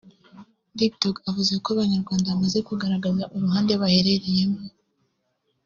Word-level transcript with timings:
Dig 0.77 0.93
Dog 1.01 1.15
avuga 1.29 1.53
ko 1.63 1.67
Abanyarwanda 1.75 2.33
bamaze 2.33 2.59
kugaragaza 2.67 3.23
uruhande 3.35 3.71
baherereyemo 3.81 4.61